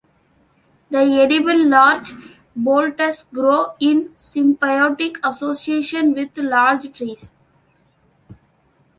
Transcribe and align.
The 0.89 0.97
edible 0.97 1.67
larch 1.69 2.13
boletes 2.57 3.25
grow 3.31 3.75
in 3.79 4.09
symbiotic 4.17 5.17
association 5.23 6.15
with 6.15 6.35
larch 6.39 6.91
trees. 6.97 7.35